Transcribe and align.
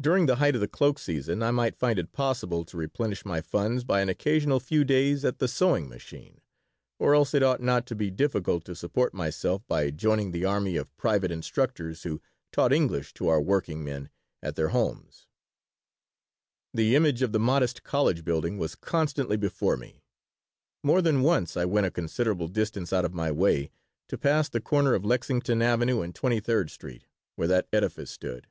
During 0.00 0.26
the 0.26 0.34
height 0.34 0.56
of 0.56 0.60
the 0.60 0.66
cloak 0.66 0.98
season 0.98 1.44
I 1.44 1.52
might 1.52 1.76
find 1.78 1.96
it 1.96 2.10
possible 2.10 2.64
to 2.64 2.76
replenish 2.76 3.24
my 3.24 3.40
funds 3.40 3.84
by 3.84 4.00
an 4.00 4.08
occasional 4.08 4.58
few 4.58 4.82
days 4.82 5.24
at 5.24 5.38
the 5.38 5.46
sewing 5.46 5.88
machine, 5.88 6.40
or 6.98 7.14
else 7.14 7.34
it 7.34 7.42
ought 7.44 7.62
not 7.62 7.86
to 7.86 7.94
be 7.94 8.10
difficult 8.10 8.64
to 8.64 8.74
support 8.74 9.14
myself 9.14 9.64
by 9.68 9.92
joining 9.92 10.32
the 10.32 10.44
army 10.44 10.74
of 10.74 10.96
private 10.96 11.30
instructors 11.30 12.02
who 12.02 12.20
taught 12.50 12.72
English 12.72 13.14
to 13.14 13.28
our 13.28 13.40
workingmen 13.40 14.10
at 14.42 14.56
their 14.56 14.70
homes 14.70 15.28
The 16.74 16.96
image 16.96 17.22
of 17.22 17.30
the 17.30 17.38
modest 17.38 17.84
college 17.84 18.24
building 18.24 18.58
was 18.58 18.74
constantly 18.74 19.36
before 19.36 19.76
me. 19.76 20.02
More 20.82 21.00
than 21.00 21.22
once 21.22 21.56
I 21.56 21.64
went 21.64 21.86
a 21.86 21.92
considerable 21.92 22.48
distance 22.48 22.92
out 22.92 23.04
of 23.04 23.14
my 23.14 23.30
way 23.30 23.70
to 24.08 24.18
pass 24.18 24.48
the 24.48 24.60
corner 24.60 24.94
of 24.94 25.04
Lexington 25.04 25.62
Avenue 25.62 26.00
and 26.02 26.12
Twenty 26.12 26.40
third 26.40 26.72
Street, 26.72 27.04
where 27.36 27.46
that 27.46 27.68
edifice 27.72 28.10
stood. 28.10 28.48